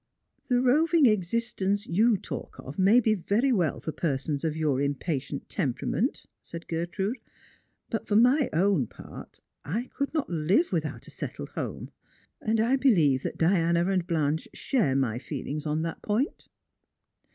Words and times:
"The 0.49 0.63
roving 0.63 1.05
existence 1.05 1.85
you 1.85 2.17
talk 2.17 2.55
of 2.57 2.79
may 2.79 2.99
be 2.99 3.13
very 3.13 3.51
well 3.51 3.79
for 3.79 3.91
per 3.91 4.17
sons 4.17 4.43
of 4.43 4.55
your 4.57 4.81
impatient 4.81 5.47
temperament," 5.47 6.25
said 6.41 6.67
Gertrude;" 6.67 7.19
but 7.91 8.07
for. 8.07 8.15
my 8.15 8.49
own 8.51 8.87
part, 8.87 9.41
I 9.63 9.91
could 9.95 10.11
not 10.11 10.27
live 10.27 10.71
without 10.71 11.05
a 11.05 11.11
settled 11.11 11.49
home; 11.49 11.91
and 12.41 12.59
I 12.59 12.77
believe 12.77 13.21
that 13.21 13.37
Diana 13.37 13.85
and 13.91 14.07
Blanche 14.07 14.47
share 14.55 14.95
my 14.95 15.19
feelings 15.19 15.67
on 15.67 15.83
that 15.83 16.01
point." 16.01 16.47